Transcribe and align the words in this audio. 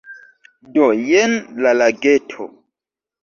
Do, 0.77 0.87
jen 1.09 1.35
la 1.65 1.73
lageto 1.77 2.47